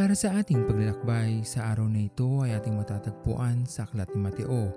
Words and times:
Para 0.00 0.16
sa 0.16 0.32
ating 0.40 0.64
paglalakbay, 0.64 1.44
sa 1.44 1.76
araw 1.76 1.84
na 1.84 2.08
ito 2.08 2.40
ay 2.40 2.56
ating 2.56 2.72
matatagpuan 2.72 3.68
sa 3.68 3.84
Aklat 3.84 4.08
ni 4.16 4.24
Mateo, 4.24 4.72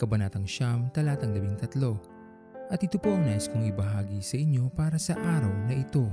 Kabanatang 0.00 0.48
Siyam, 0.48 0.88
Talatang 0.88 1.36
13. 1.36 2.72
At 2.72 2.80
ito 2.80 2.96
po 2.96 3.12
ang 3.12 3.28
nais 3.28 3.44
kong 3.44 3.60
ibahagi 3.68 4.24
sa 4.24 4.40
inyo 4.40 4.72
para 4.72 4.96
sa 4.96 5.20
araw 5.20 5.52
na 5.68 5.76
ito. 5.76 6.08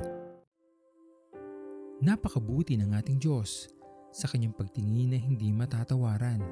Napakabuti 2.03 2.75
ng 2.75 2.91
ating 2.91 3.23
Diyos 3.23 3.71
sa 4.11 4.27
kanyang 4.27 4.51
pagtingin 4.51 5.15
na 5.15 5.19
hindi 5.23 5.55
matatawaran, 5.55 6.43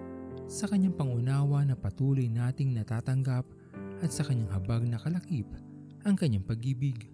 sa 0.48 0.72
kanyang 0.72 0.96
pangunawa 0.96 1.68
na 1.68 1.76
patuloy 1.76 2.32
nating 2.32 2.80
natatanggap 2.80 3.44
at 4.00 4.08
sa 4.08 4.24
kanyang 4.24 4.56
habag 4.56 4.88
na 4.88 4.96
kalakip 5.04 5.52
ang 6.08 6.16
kanyang 6.16 6.48
pag-ibig. 6.48 7.12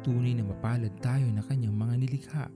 Tunay 0.00 0.32
na 0.32 0.48
mapalad 0.48 0.96
tayo 1.04 1.28
na 1.28 1.44
kanyang 1.44 1.76
mga 1.76 1.94
nilikha 2.00 2.48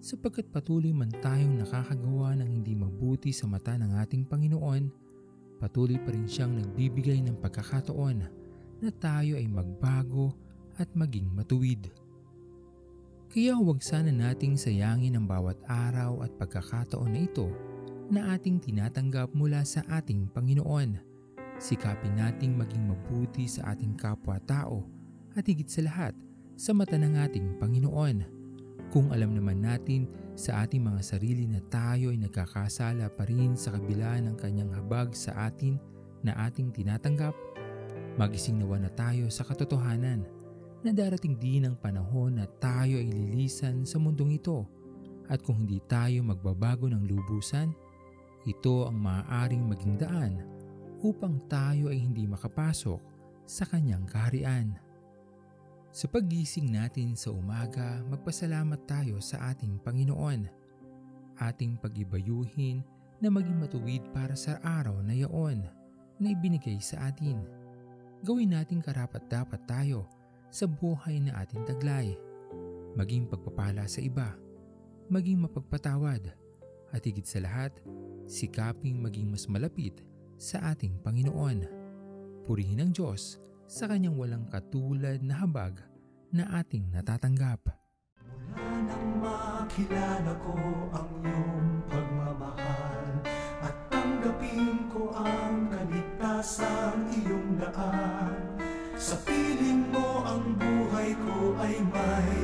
sapagkat 0.00 0.48
patuloy 0.52 0.92
man 0.92 1.10
tayong 1.22 1.60
nakakagawa 1.60 2.36
ng 2.38 2.48
hindi 2.48 2.76
mabuti 2.76 3.32
sa 3.32 3.48
mata 3.50 3.74
ng 3.74 3.96
ating 4.00 4.28
Panginoon, 4.28 4.84
patuloy 5.58 5.96
pa 6.00 6.12
rin 6.12 6.28
siyang 6.28 6.54
nagbibigay 6.56 7.20
ng 7.24 7.40
pagkakataon 7.40 8.18
na 8.80 8.90
tayo 9.00 9.40
ay 9.40 9.48
magbago 9.48 10.36
at 10.76 10.88
maging 10.92 11.32
matuwid. 11.32 11.88
Kaya 13.32 13.58
huwag 13.58 13.82
sana 13.82 14.14
nating 14.14 14.54
sayangin 14.54 15.18
ang 15.18 15.26
bawat 15.26 15.58
araw 15.66 16.22
at 16.22 16.32
pagkakataon 16.38 17.10
na 17.10 17.20
ito 17.26 17.48
na 18.06 18.38
ating 18.38 18.62
tinatanggap 18.62 19.34
mula 19.34 19.66
sa 19.66 19.82
ating 19.90 20.30
Panginoon. 20.30 21.02
Sikapin 21.58 22.20
nating 22.20 22.54
maging 22.54 22.86
mabuti 22.86 23.48
sa 23.48 23.74
ating 23.74 23.96
kapwa-tao 23.98 24.86
at 25.34 25.44
higit 25.44 25.66
sa 25.66 25.82
lahat 25.84 26.12
sa 26.56 26.72
mata 26.72 26.96
ng 26.96 27.16
ating 27.16 27.60
Panginoon 27.60 28.24
kung 28.90 29.10
alam 29.10 29.34
naman 29.34 29.60
natin 29.60 30.06
sa 30.36 30.62
ating 30.62 30.84
mga 30.84 31.00
sarili 31.02 31.48
na 31.48 31.58
tayo 31.72 32.12
ay 32.12 32.18
nagkakasala 32.20 33.08
pa 33.12 33.24
rin 33.26 33.56
sa 33.56 33.74
kabila 33.74 34.20
ng 34.20 34.36
kanyang 34.36 34.70
habag 34.76 35.16
sa 35.16 35.48
atin 35.48 35.80
na 36.22 36.36
ating 36.46 36.70
tinatanggap, 36.72 37.32
magising 38.20 38.60
nawa 38.60 38.80
na 38.80 38.90
tayo 38.92 39.28
sa 39.32 39.44
katotohanan 39.44 40.24
na 40.84 40.90
darating 40.92 41.34
din 41.34 41.66
ang 41.66 41.76
panahon 41.76 42.38
na 42.38 42.46
tayo 42.46 43.00
ay 43.00 43.08
lilisan 43.08 43.82
sa 43.82 43.98
mundong 43.98 44.38
ito 44.38 44.68
at 45.26 45.42
kung 45.42 45.66
hindi 45.66 45.82
tayo 45.90 46.22
magbabago 46.22 46.86
ng 46.86 47.02
lubusan, 47.10 47.74
ito 48.46 48.86
ang 48.86 49.02
maaaring 49.02 49.66
maging 49.66 49.98
daan 49.98 50.34
upang 51.02 51.42
tayo 51.50 51.90
ay 51.90 51.98
hindi 51.98 52.30
makapasok 52.30 53.00
sa 53.42 53.66
kanyang 53.66 54.06
kaharian. 54.06 54.78
Sa 55.96 56.12
paggising 56.12 56.76
natin 56.76 57.16
sa 57.16 57.32
umaga, 57.32 58.04
magpasalamat 58.12 58.84
tayo 58.84 59.16
sa 59.16 59.48
ating 59.48 59.80
Panginoon. 59.80 60.44
Ating 61.40 61.80
pagibayuhin 61.80 62.84
na 63.16 63.32
maging 63.32 63.56
matuwid 63.56 64.04
para 64.12 64.36
sa 64.36 64.60
araw 64.60 65.00
na 65.00 65.16
yaon 65.16 65.64
na 66.20 66.26
ibinigay 66.28 66.76
sa 66.84 67.08
atin. 67.08 67.40
Gawin 68.20 68.52
nating 68.52 68.84
karapat 68.84 69.24
dapat 69.24 69.64
tayo 69.64 70.04
sa 70.52 70.68
buhay 70.68 71.16
na 71.16 71.32
ating 71.40 71.64
taglay. 71.64 72.12
Maging 72.92 73.24
pagpapala 73.32 73.88
sa 73.88 74.04
iba, 74.04 74.36
maging 75.08 75.48
mapagpatawad, 75.48 76.28
at 76.92 77.00
higit 77.08 77.24
sa 77.24 77.40
lahat, 77.40 77.72
sikaping 78.28 79.00
maging 79.00 79.32
mas 79.32 79.48
malapit 79.48 80.04
sa 80.36 80.76
ating 80.76 81.00
Panginoon. 81.00 81.64
Purihin 82.44 82.84
ang 82.84 82.92
Diyos 82.92 83.40
sa 83.66 83.90
kanyang 83.90 84.14
walang 84.14 84.46
katulad 84.46 85.18
na 85.26 85.42
habag 85.42 85.82
na 86.36 86.60
ating 86.60 86.92
natatanggap. 86.92 87.72
Mula 88.56 88.68
nang 88.88 89.08
makilala 89.20 90.32
ko 90.40 90.56
ang 90.92 91.10
iyong 91.20 91.68
pagmamahal 91.92 93.12
At 93.60 93.76
tanggapin 93.92 94.88
ko 94.88 95.12
ang 95.12 95.68
kaligtasang 95.68 97.04
iyong 97.12 97.60
daan 97.60 98.32
Sa 98.96 99.16
piling 99.28 99.92
mo 99.92 100.24
ang 100.24 100.56
buhay 100.56 101.12
ko 101.20 101.52
ay 101.60 101.74
may 101.84 102.35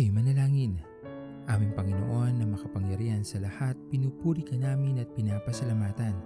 Tayo 0.00 0.16
manalangin. 0.16 0.80
Aming 1.44 1.76
Panginoon 1.76 2.40
na 2.40 2.48
makapangyarihan 2.48 3.20
sa 3.20 3.36
lahat, 3.36 3.76
pinupuri 3.92 4.40
ka 4.40 4.56
namin 4.56 4.96
at 4.96 5.12
pinapasalamatan 5.12 6.16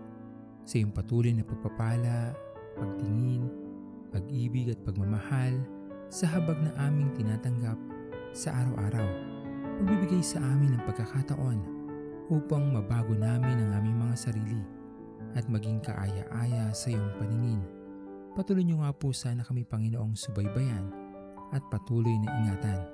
sa 0.62 0.78
iyong 0.78 0.94
patuloy 0.94 1.34
na 1.34 1.42
pagpapala, 1.42 2.38
pagtingin, 2.78 3.50
pag-ibig 4.14 4.70
at 4.70 4.78
pagmamahal 4.86 5.58
sa 6.06 6.30
habag 6.30 6.54
na 6.62 6.70
aming 6.86 7.10
tinatanggap 7.18 7.74
sa 8.30 8.54
araw-araw. 8.62 9.10
Pagbibigay 9.82 10.22
sa 10.22 10.38
amin 10.38 10.78
ng 10.78 10.82
pagkakataon 10.86 11.58
upang 12.30 12.70
mabago 12.70 13.18
namin 13.18 13.58
ang 13.58 13.82
aming 13.82 14.06
mga 14.06 14.30
sarili 14.30 14.62
at 15.34 15.50
maging 15.50 15.82
kaaya-aya 15.82 16.70
sa 16.70 16.94
iyong 16.94 17.10
paningin. 17.18 17.58
Patuloy 18.38 18.62
niyo 18.62 18.86
nga 18.86 18.94
po 18.94 19.10
sana 19.10 19.42
kami 19.42 19.66
Panginoong 19.66 20.14
subaybayan 20.14 20.94
at 21.50 21.66
patuloy 21.74 22.14
na 22.22 22.30
ingatan. 22.38 22.93